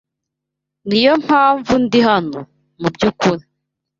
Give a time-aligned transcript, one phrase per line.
[0.87, 2.39] Niyo mpamvu ndi hano,
[2.79, 3.43] mubyukuri.